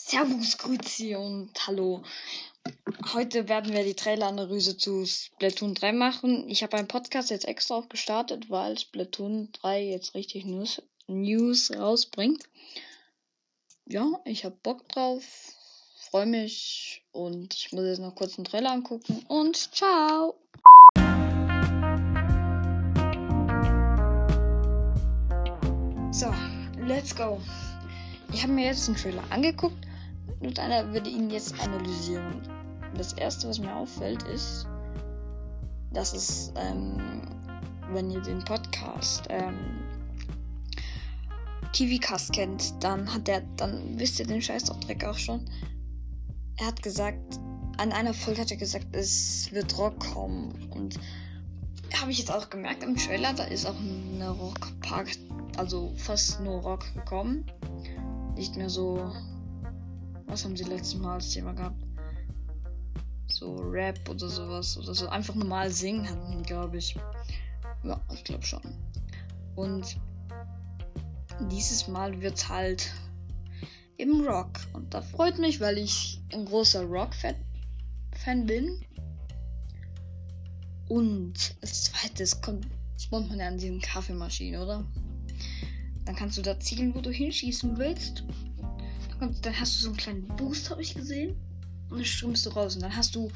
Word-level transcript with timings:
Servus, 0.00 0.56
Grüezi 0.56 1.16
und 1.16 1.50
Hallo. 1.66 2.04
Heute 3.12 3.48
werden 3.48 3.72
wir 3.72 3.82
die 3.82 3.96
Trailer-Analyse 3.96 4.76
zu 4.76 5.04
Splatoon 5.04 5.74
3 5.74 5.92
machen. 5.92 6.48
Ich 6.48 6.62
habe 6.62 6.76
einen 6.76 6.86
Podcast 6.86 7.30
jetzt 7.30 7.46
extra 7.46 7.74
auch 7.74 7.88
gestartet, 7.88 8.48
weil 8.48 8.78
Splatoon 8.78 9.50
3 9.60 9.82
jetzt 9.82 10.14
richtig 10.14 10.46
News, 10.46 10.80
News 11.08 11.72
rausbringt. 11.76 12.44
Ja, 13.86 14.06
ich 14.24 14.44
habe 14.44 14.56
Bock 14.62 14.88
drauf, 14.88 15.24
freue 16.10 16.26
mich 16.26 17.02
und 17.10 17.52
ich 17.54 17.72
muss 17.72 17.84
jetzt 17.84 17.98
noch 17.98 18.14
kurz 18.14 18.38
einen 18.38 18.44
Trailer 18.44 18.70
angucken 18.70 19.24
und 19.26 19.56
ciao! 19.74 20.38
So, 26.12 26.32
let's 26.86 27.14
go. 27.14 27.40
Ich 28.32 28.42
habe 28.42 28.52
mir 28.52 28.66
jetzt 28.66 28.86
einen 28.88 28.96
Trailer 28.96 29.24
angeguckt 29.30 29.87
und 30.40 30.58
einer 30.58 30.92
würde 30.92 31.10
ihn 31.10 31.30
jetzt 31.30 31.58
analysieren. 31.60 32.42
Das 32.96 33.12
erste, 33.14 33.48
was 33.48 33.58
mir 33.58 33.74
auffällt, 33.74 34.22
ist, 34.24 34.66
dass 35.92 36.14
es, 36.14 36.52
ähm, 36.56 37.22
wenn 37.92 38.10
ihr 38.10 38.20
den 38.20 38.44
Podcast 38.44 39.24
ähm, 39.30 39.80
TV-Cast 41.72 42.32
kennt, 42.32 42.82
dann 42.82 43.12
hat 43.12 43.28
er, 43.28 43.42
dann 43.56 43.98
wisst 43.98 44.18
ihr 44.18 44.26
den 44.26 44.40
Scheißdreck 44.40 45.04
auch 45.04 45.18
schon. 45.18 45.48
Er 46.56 46.66
hat 46.66 46.82
gesagt, 46.82 47.38
an 47.78 47.92
einer 47.92 48.14
Folge 48.14 48.40
hat 48.40 48.50
er 48.50 48.56
gesagt, 48.56 48.86
es 48.92 49.52
wird 49.52 49.76
Rock 49.78 50.00
kommen 50.00 50.52
und 50.70 50.98
habe 52.00 52.10
ich 52.10 52.18
jetzt 52.18 52.32
auch 52.32 52.50
gemerkt 52.50 52.82
im 52.82 52.96
Trailer, 52.96 53.32
da 53.32 53.44
ist 53.44 53.66
auch 53.66 53.76
eine 53.78 54.30
Rock-Park, 54.30 55.08
also 55.56 55.92
fast 55.96 56.40
nur 56.40 56.60
Rock 56.60 56.92
gekommen. 56.94 57.46
Nicht 58.34 58.56
mehr 58.56 58.70
so 58.70 59.12
was 60.28 60.44
haben 60.44 60.56
sie 60.56 60.64
letztes 60.64 60.96
Mal 60.96 61.14
als 61.14 61.30
Thema 61.30 61.52
gehabt? 61.52 61.82
So 63.26 63.56
Rap 63.56 64.08
oder 64.08 64.28
sowas. 64.28 64.78
Oder 64.78 64.94
so 64.94 65.08
einfach 65.08 65.34
normal 65.34 65.70
singen 65.70 66.08
hatten, 66.08 66.42
glaube 66.42 66.78
ich. 66.78 66.96
Ja, 67.82 68.00
ich 68.12 68.24
glaube 68.24 68.44
schon. 68.44 68.62
Und 69.56 69.98
dieses 71.50 71.88
Mal 71.88 72.20
wird 72.20 72.48
halt 72.48 72.92
im 73.96 74.26
Rock. 74.26 74.60
Und 74.72 74.94
da 74.94 75.02
freut 75.02 75.38
mich, 75.38 75.60
weil 75.60 75.78
ich 75.78 76.20
ein 76.32 76.44
großer 76.44 76.82
Rock-Fan 76.84 78.46
bin. 78.46 78.80
Und 80.88 81.56
als 81.60 81.84
zweites 81.84 82.40
kommt, 82.40 82.66
spawnt 82.98 83.28
man 83.28 83.38
ja 83.40 83.48
an 83.48 83.58
diesen 83.58 83.80
Kaffeemaschinen, 83.80 84.60
oder? 84.60 84.86
Dann 86.04 86.16
kannst 86.16 86.38
du 86.38 86.42
da 86.42 86.58
zielen, 86.58 86.94
wo 86.94 87.00
du 87.00 87.10
hinschießen 87.10 87.76
willst. 87.76 88.24
Und 89.20 89.44
dann 89.44 89.58
hast 89.58 89.76
du 89.76 89.82
so 89.82 89.88
einen 89.88 89.96
kleinen 89.96 90.28
Boost, 90.36 90.70
habe 90.70 90.82
ich 90.82 90.94
gesehen. 90.94 91.36
Und 91.90 91.98
dann 91.98 92.04
strömst 92.04 92.46
du 92.46 92.50
raus. 92.50 92.76
Und 92.76 92.82
dann 92.82 92.94
hast 92.94 93.14
du 93.14 93.30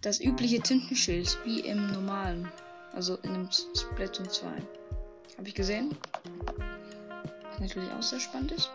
das 0.00 0.20
übliche 0.20 0.60
Tintenschild, 0.60 1.38
wie 1.44 1.60
im 1.60 1.92
normalen. 1.92 2.48
Also 2.92 3.16
in 3.16 3.34
dem 3.34 3.48
Splatoon 3.50 4.28
2. 4.28 4.46
Habe 5.38 5.48
ich 5.48 5.54
gesehen. 5.54 5.96
Was 7.50 7.60
natürlich 7.60 7.90
auch 7.92 8.02
sehr 8.02 8.20
spannend 8.20 8.52
ist. 8.52 8.70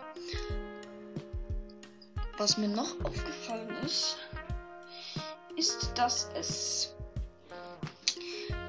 Was 2.37 2.57
mir 2.57 2.67
noch 2.67 2.99
aufgefallen 3.03 3.69
ist, 3.83 4.17
ist, 5.57 5.91
dass 5.95 6.29
es. 6.35 6.95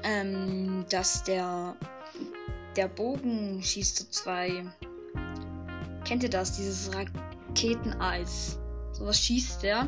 Ähm, 0.03 0.85
dass 0.89 1.23
der. 1.23 1.75
Der 2.75 2.87
Bogen 2.87 3.61
schießt 3.63 3.97
zu 3.97 4.09
zwei. 4.11 4.65
Kennt 6.07 6.23
ihr 6.23 6.29
das? 6.29 6.53
Dieses 6.53 6.93
Ra 6.95 7.03
Raketeneis. 7.57 8.59
Sowas 8.93 9.19
schießt 9.19 9.63
er. 9.63 9.87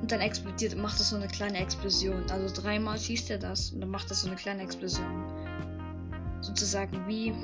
Und 0.00 0.12
dann 0.12 0.20
explodiert, 0.20 0.76
macht 0.76 1.00
das 1.00 1.10
so 1.10 1.16
eine 1.16 1.26
kleine 1.26 1.58
Explosion. 1.58 2.24
Also 2.30 2.62
dreimal 2.62 2.98
schießt 2.98 3.30
er 3.30 3.38
das 3.38 3.72
und 3.72 3.80
dann 3.80 3.90
macht 3.90 4.10
das 4.10 4.22
so 4.22 4.28
eine 4.28 4.36
kleine 4.36 4.62
Explosion. 4.62 5.24
Sozusagen 6.40 7.04
wie. 7.06 7.34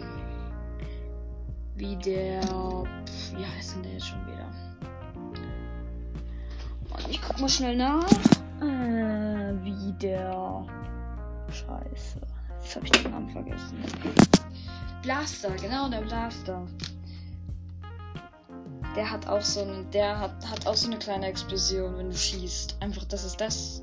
Wie 1.76 1.96
der. 1.96 2.42
Wie 3.36 3.44
heißt 3.44 3.74
denn 3.74 3.82
der 3.82 3.92
jetzt 3.92 4.06
schon 4.06 4.24
wieder? 4.26 4.48
Und 6.90 7.08
ich 7.10 7.20
guck 7.20 7.40
mal 7.40 7.48
schnell 7.48 7.76
nach. 7.76 8.08
Äh, 8.60 9.64
wie 9.64 9.92
der. 9.94 10.64
Scheiße. 11.48 12.20
Jetzt 12.62 12.76
habe 12.76 12.86
ich 12.86 12.92
den 12.92 13.10
Namen 13.10 13.28
vergessen. 13.28 13.78
Blaster, 15.02 15.50
genau, 15.56 15.88
der 15.88 16.02
Blaster 16.02 16.64
der 18.94 19.10
hat 19.10 19.26
auch 19.26 19.40
so 19.40 19.62
eine, 19.62 19.84
der 19.92 20.18
hat, 20.18 20.48
hat 20.48 20.66
auch 20.66 20.74
so 20.74 20.86
eine 20.86 20.98
kleine 20.98 21.26
Explosion, 21.26 21.96
wenn 21.96 22.10
du 22.10 22.16
schießt. 22.16 22.76
Einfach, 22.80 23.04
dass 23.04 23.24
es 23.24 23.36
das 23.36 23.82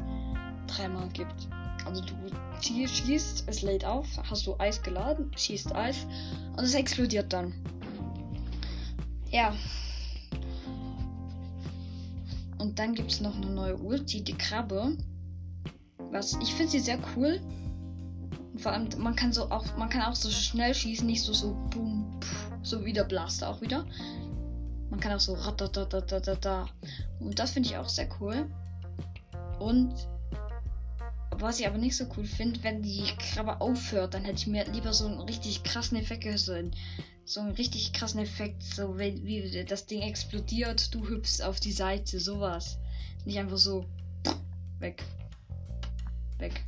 dreimal 0.68 1.10
gibt. 1.10 1.48
Also 1.86 2.02
du 2.04 2.14
schießt, 2.88 3.44
es 3.48 3.62
lädt 3.62 3.86
auf, 3.86 4.08
hast 4.30 4.46
du 4.46 4.56
Eis 4.60 4.82
geladen, 4.82 5.32
schießt 5.36 5.76
Eis 5.76 6.06
und 6.56 6.64
es 6.64 6.74
explodiert 6.74 7.34
dann. 7.34 7.54
Ja. 9.30 9.54
Und 12.60 12.78
dann 12.78 12.94
gibt 12.94 13.12
es 13.12 13.22
noch 13.22 13.36
eine 13.36 13.48
neue 13.48 13.78
Ulti, 13.78 14.24
die 14.24 14.38
Krabbe. 14.38 14.96
Was 16.12 16.38
ich 16.42 16.54
finde 16.54 16.72
sie 16.72 16.80
sehr 16.80 17.00
cool. 17.16 17.40
vor 18.58 18.74
allem 18.74 18.90
man 18.98 19.16
kann 19.16 19.34
so 19.34 19.50
auch 19.50 19.66
man 19.78 19.90
kann 19.90 20.02
auch 20.04 20.16
so 20.16 20.30
schnell 20.30 20.76
schießen, 20.76 21.08
nicht 21.08 21.24
so 21.24 21.34
so 21.34 21.56
boom, 21.72 22.20
so 22.62 22.86
wie 22.86 22.94
der 22.94 23.06
Blaster 23.06 23.50
auch 23.50 23.62
wieder. 23.62 23.86
Man 24.92 25.00
kann 25.00 25.14
auch 25.14 25.22
so 25.22 25.38
da. 26.42 26.70
Und 27.20 27.40
das 27.40 27.52
finde 27.52 27.70
ich 27.70 27.78
auch 27.78 27.88
sehr 27.88 28.10
cool. 28.20 28.46
Und 29.58 29.94
was 31.38 31.62
ich 31.62 31.66
aber 31.66 31.78
nicht 31.78 31.96
so 31.96 32.06
cool 32.18 32.26
finde, 32.26 32.62
wenn 32.64 32.84
die 32.84 33.06
Krabbe 33.18 33.62
aufhört, 33.62 34.14
dann 34.14 34.26
hätte 34.26 34.40
ich 34.40 34.48
mir 34.48 34.70
lieber 34.70 34.94
so 34.94 35.08
einen 35.08 35.22
richtig 35.22 35.64
krassen 35.64 35.98
Effekt 35.98 36.24
gesehen. 36.24 36.76
So 37.24 37.40
einen 37.40 37.52
richtig 37.52 37.94
krassen 37.94 38.20
Effekt, 38.20 38.64
so 38.64 39.00
wie, 39.00 39.24
wie 39.24 39.64
das 39.64 39.86
Ding 39.86 40.02
explodiert, 40.02 40.94
du 40.94 41.08
hüpfst 41.08 41.42
auf 41.42 41.62
die 41.62 41.72
Seite, 41.72 42.20
sowas. 42.20 42.78
Nicht 43.24 43.40
einfach 43.40 43.58
so 43.58 43.86
weg. 44.80 45.06
Weg. 46.38 46.66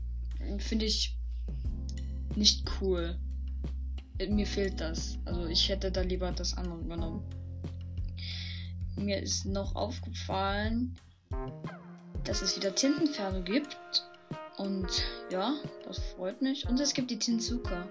Finde 0.59 0.85
ich 0.85 1.17
nicht 2.35 2.63
cool. 2.79 3.19
Mir 4.29 4.47
fehlt 4.47 4.79
das. 4.79 5.17
Also 5.25 5.45
ich 5.47 5.67
hätte 5.67 5.91
da 5.91 6.01
lieber 6.01 6.31
das 6.31 6.55
andere 6.55 6.81
genommen 6.83 7.21
mir 8.95 9.21
ist 9.21 9.45
noch 9.45 9.75
aufgefallen, 9.75 10.95
dass 12.23 12.41
es 12.41 12.55
wieder 12.55 12.73
Tintenferne 12.73 13.41
gibt. 13.43 13.77
Und 14.57 14.87
ja, 15.29 15.53
das 15.85 15.99
freut 15.99 16.41
mich. 16.41 16.67
Und 16.67 16.79
es 16.79 16.93
gibt 16.93 17.11
die 17.11 17.19
Tinsuka. 17.19 17.87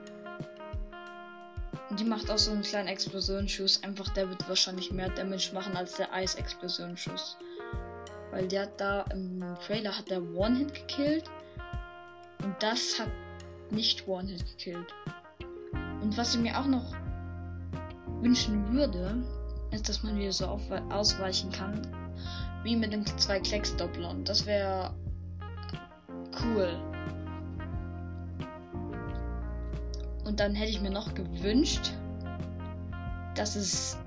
Und 1.90 2.00
die 2.00 2.04
macht 2.04 2.30
auch 2.30 2.38
so 2.38 2.52
einen 2.52 2.62
kleinen 2.62 2.88
Explosionsschuss. 2.88 3.82
Einfach 3.82 4.08
der 4.14 4.28
wird 4.28 4.48
wahrscheinlich 4.48 4.92
mehr 4.92 5.10
Damage 5.10 5.50
machen 5.52 5.76
als 5.76 5.96
der 5.96 6.12
Eis-Explosionsschuss. 6.12 7.36
Weil 8.30 8.48
der 8.48 8.62
hat 8.62 8.80
da 8.80 9.02
im 9.12 9.44
Trailer 9.66 9.96
hat 9.96 10.08
der 10.08 10.22
One-Hit 10.22 10.74
gekillt. 10.74 11.24
Und 12.42 12.54
das 12.60 12.98
hat 12.98 13.10
nicht 13.70 14.08
One-Hit 14.08 14.46
gekillt. 14.46 14.94
Und 16.00 16.16
was 16.16 16.34
ich 16.34 16.40
mir 16.40 16.58
auch 16.58 16.66
noch 16.66 16.94
wünschen 18.20 18.72
würde, 18.72 19.22
ist, 19.72 19.88
dass 19.88 20.02
man 20.02 20.16
wieder 20.16 20.32
so 20.32 20.60
ausweichen 20.90 21.50
kann. 21.50 21.80
Wie 22.62 22.76
mit 22.76 22.92
den 22.92 23.04
zwei 23.18 23.40
Klecksdopplern. 23.40 24.24
Das 24.24 24.46
wäre 24.46 24.94
cool. 26.44 26.68
Und 30.24 30.38
dann 30.38 30.54
hätte 30.54 30.70
ich 30.70 30.80
mir 30.80 30.90
noch 30.90 31.12
gewünscht, 31.14 31.92
dass 33.34 33.56
es 33.56 33.98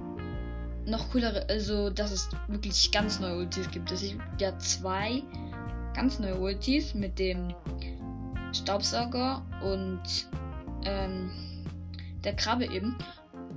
noch 0.85 1.09
coolere, 1.11 1.45
also 1.49 1.89
dass 1.89 2.11
es 2.11 2.29
wirklich 2.47 2.91
ganz 2.91 3.19
neue 3.19 3.37
Ultis 3.37 3.69
gibt. 3.71 3.91
Es 3.91 4.01
gibt 4.01 4.21
ja 4.39 4.57
zwei 4.59 5.23
ganz 5.93 6.19
neue 6.19 6.39
Ultis 6.39 6.93
mit 6.93 7.17
dem 7.19 7.53
Staubsauger 8.53 9.43
und 9.63 10.01
ähm, 10.83 11.31
der 12.23 12.35
Krabbe 12.35 12.65
eben. 12.65 12.95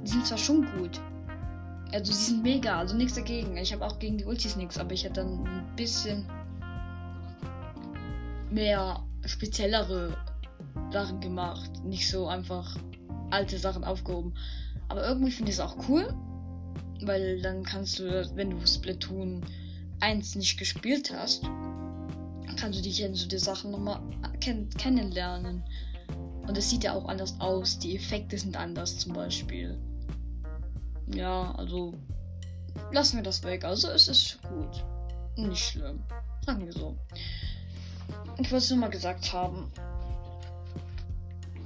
Die 0.02 0.10
sind 0.10 0.26
zwar 0.26 0.38
schon 0.38 0.66
gut, 0.76 1.00
also 1.92 2.12
die 2.12 2.18
sind 2.18 2.42
mega, 2.42 2.78
also 2.78 2.96
nichts 2.96 3.14
dagegen. 3.14 3.56
Ich 3.56 3.72
habe 3.72 3.86
auch 3.86 3.98
gegen 3.98 4.18
die 4.18 4.24
Ultis 4.24 4.56
nichts, 4.56 4.78
aber 4.78 4.92
ich 4.92 5.04
hätte 5.04 5.20
dann 5.20 5.44
ein 5.46 5.76
bisschen 5.76 6.26
mehr 8.50 9.02
speziellere 9.24 10.16
Sachen 10.90 11.20
gemacht. 11.20 11.70
Nicht 11.84 12.08
so 12.10 12.26
einfach 12.26 12.76
alte 13.30 13.58
Sachen 13.58 13.84
aufgehoben. 13.84 14.34
Aber 14.88 15.06
irgendwie 15.06 15.30
finde 15.30 15.50
ich 15.50 15.56
es 15.56 15.60
auch 15.60 15.76
cool. 15.88 16.14
Weil 17.02 17.40
dann 17.40 17.62
kannst 17.62 17.98
du, 17.98 18.30
wenn 18.34 18.50
du 18.50 18.66
Splatoon 18.66 19.44
1 20.00 20.34
nicht 20.34 20.58
gespielt 20.58 21.12
hast, 21.14 21.44
kannst 22.56 22.78
du 22.78 22.82
dich 22.82 23.06
so 23.12 23.28
die 23.28 23.38
Sachen 23.38 23.70
nochmal 23.70 24.00
kenn 24.40 24.68
kennenlernen. 24.70 25.62
Und 26.46 26.58
es 26.58 26.70
sieht 26.70 26.84
ja 26.84 26.94
auch 26.94 27.06
anders 27.06 27.38
aus. 27.40 27.78
Die 27.78 27.96
Effekte 27.96 28.36
sind 28.36 28.56
anders 28.56 28.98
zum 28.98 29.12
Beispiel 29.12 29.78
ja, 31.14 31.54
also 31.54 31.94
lassen 32.92 33.16
wir 33.16 33.22
das 33.22 33.42
weg. 33.42 33.64
Also 33.64 33.88
es 33.88 34.08
ist 34.08 34.38
gut. 34.42 34.84
Nicht 35.36 35.64
schlimm. 35.64 36.02
Sagen 36.44 36.64
wir 36.64 36.72
so. 36.72 36.96
Ich 38.38 38.50
wollte 38.50 38.56
es 38.56 38.70
nur 38.70 38.80
mal 38.80 38.90
gesagt 38.90 39.32
haben. 39.32 39.70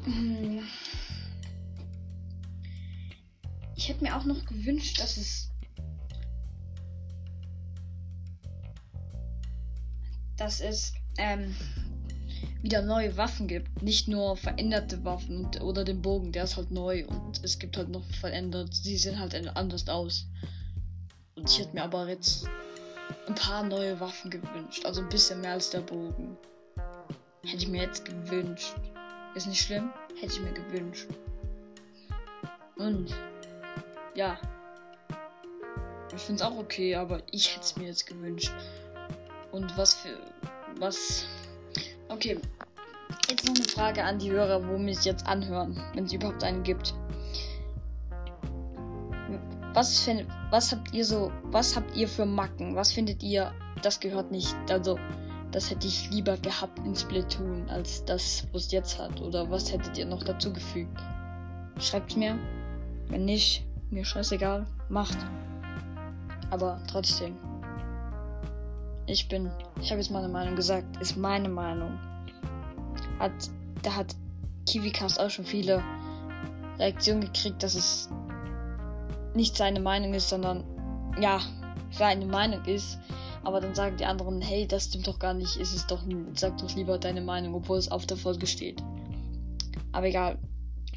Hm. 0.04 0.62
Ich 3.76 3.88
hätte 3.88 4.04
mir 4.04 4.16
auch 4.16 4.24
noch 4.24 4.44
gewünscht, 4.44 5.00
dass 5.00 5.16
es. 5.16 5.50
Dass 10.36 10.60
es 10.60 10.92
ähm, 11.18 11.54
wieder 12.62 12.82
neue 12.82 13.16
Waffen 13.16 13.48
gibt. 13.48 13.82
Nicht 13.82 14.08
nur 14.08 14.36
veränderte 14.36 15.04
Waffen 15.04 15.50
oder 15.60 15.84
den 15.84 16.00
Bogen, 16.00 16.32
der 16.32 16.44
ist 16.44 16.56
halt 16.56 16.70
neu 16.70 17.04
und 17.06 17.44
es 17.44 17.58
gibt 17.58 17.76
halt 17.76 17.88
noch 17.88 18.04
verändert. 18.20 18.72
Sie 18.74 18.96
sehen 18.96 19.18
halt 19.18 19.34
anders 19.56 19.88
aus. 19.88 20.26
Und 21.34 21.50
ich 21.50 21.58
hätte 21.58 21.74
mir 21.74 21.82
aber 21.82 22.08
jetzt 22.08 22.48
ein 23.26 23.34
paar 23.34 23.62
neue 23.62 23.98
Waffen 24.00 24.30
gewünscht. 24.30 24.84
Also 24.84 25.00
ein 25.00 25.08
bisschen 25.08 25.40
mehr 25.40 25.52
als 25.52 25.70
der 25.70 25.80
Bogen. 25.80 26.36
Hätte 27.44 27.64
ich 27.64 27.68
mir 27.68 27.82
jetzt 27.82 28.04
gewünscht. 28.04 28.74
Ist 29.34 29.48
nicht 29.48 29.62
schlimm. 29.62 29.90
Hätte 30.20 30.34
ich 30.34 30.40
mir 30.40 30.52
gewünscht. 30.52 31.08
Und 32.76 33.14
ja. 34.14 34.38
Ich 36.14 36.20
finde 36.20 36.42
es 36.42 36.48
auch 36.48 36.56
okay, 36.56 36.94
aber 36.94 37.22
ich 37.30 37.54
hätte 37.54 37.64
es 37.64 37.76
mir 37.76 37.86
jetzt 37.86 38.06
gewünscht. 38.06 38.52
Und 39.50 39.76
was 39.76 39.94
für. 39.94 40.18
Was. 40.76 41.24
Okay. 42.22 42.38
Jetzt 43.28 43.48
noch 43.48 43.56
eine 43.56 43.64
Frage 43.64 44.04
an 44.04 44.16
die 44.20 44.30
Hörer, 44.30 44.64
wo 44.68 44.78
mich 44.78 45.04
jetzt 45.04 45.26
anhören, 45.26 45.76
wenn 45.94 46.04
es 46.04 46.12
überhaupt 46.12 46.44
einen 46.44 46.62
gibt. 46.62 46.94
Was, 49.74 49.98
find, 49.98 50.24
was 50.50 50.70
habt 50.70 50.94
ihr 50.94 51.04
so, 51.04 51.32
was 51.46 51.74
habt 51.74 51.96
ihr 51.96 52.06
für 52.06 52.24
Macken? 52.24 52.76
Was 52.76 52.92
findet 52.92 53.24
ihr, 53.24 53.52
das 53.82 53.98
gehört 53.98 54.30
nicht, 54.30 54.54
also 54.70 55.00
das 55.50 55.68
hätte 55.68 55.88
ich 55.88 56.10
lieber 56.10 56.36
gehabt 56.36 56.78
in 56.84 56.94
Splatoon, 56.94 57.68
als 57.68 58.04
das, 58.04 58.46
was 58.52 58.66
es 58.66 58.72
jetzt 58.72 59.00
hat? 59.00 59.20
Oder 59.20 59.50
was 59.50 59.72
hättet 59.72 59.98
ihr 59.98 60.06
noch 60.06 60.22
dazu 60.22 60.52
gefügt? 60.52 60.96
Schreibt 61.80 62.16
mir. 62.16 62.38
Wenn 63.08 63.24
nicht, 63.24 63.66
mir 63.90 64.04
scheißegal, 64.04 64.64
macht. 64.88 65.18
Aber 66.50 66.80
trotzdem. 66.86 67.34
Ich 69.12 69.28
bin, 69.28 69.50
ich 69.82 69.90
habe 69.90 70.00
jetzt 70.00 70.10
meine 70.10 70.28
Meinung 70.28 70.56
gesagt, 70.56 70.96
ist 71.02 71.18
meine 71.18 71.50
Meinung. 71.50 71.98
Hat, 73.18 73.30
da 73.82 73.94
hat 73.94 74.16
KiwiCast 74.66 75.20
auch 75.20 75.28
schon 75.28 75.44
viele 75.44 75.84
Reaktionen 76.78 77.20
gekriegt, 77.20 77.62
dass 77.62 77.74
es 77.74 78.08
nicht 79.34 79.54
seine 79.54 79.80
Meinung 79.80 80.14
ist, 80.14 80.30
sondern 80.30 80.64
ja, 81.20 81.42
seine 81.90 82.24
Meinung 82.24 82.64
ist. 82.64 82.98
Aber 83.44 83.60
dann 83.60 83.74
sagen 83.74 83.98
die 83.98 84.06
anderen, 84.06 84.40
hey, 84.40 84.66
das 84.66 84.84
stimmt 84.86 85.06
doch 85.06 85.18
gar 85.18 85.34
nicht, 85.34 85.56
ist 85.56 85.74
es 85.74 85.86
doch, 85.86 86.02
sag 86.34 86.56
doch 86.56 86.74
lieber 86.74 86.96
deine 86.96 87.20
Meinung, 87.20 87.54
obwohl 87.54 87.76
es 87.76 87.90
auf 87.90 88.06
der 88.06 88.16
Folge 88.16 88.46
steht. 88.46 88.82
Aber 89.92 90.06
egal. 90.06 90.38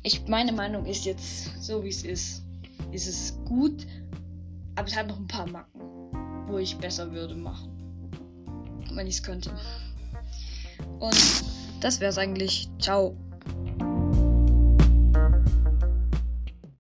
Ich, 0.04 0.26
meine 0.30 0.54
Meinung 0.54 0.86
ist 0.86 1.04
jetzt 1.04 1.62
so, 1.62 1.84
wie 1.84 1.90
es 1.90 2.04
ist. 2.04 2.46
Ist 2.94 3.08
es 3.08 3.38
gut, 3.44 3.86
aber 4.76 4.88
es 4.88 4.96
hat 4.96 5.08
noch 5.08 5.18
ein 5.18 5.28
paar 5.28 5.48
Macken, 5.48 5.82
wo 6.48 6.60
ich 6.60 6.78
besser 6.78 7.12
würde 7.12 7.36
machen. 7.36 7.75
Wenn 8.94 9.08
ich 9.08 9.16
es 9.16 9.24
könnte. 9.24 9.52
Und 11.00 11.44
das 11.82 12.00
wäre 12.00 12.10
es 12.10 12.18
eigentlich. 12.18 12.70
Ciao. 12.80 13.16